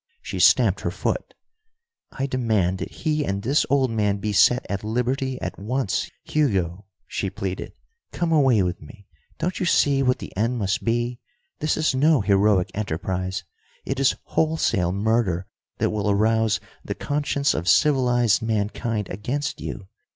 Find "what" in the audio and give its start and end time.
10.01-10.17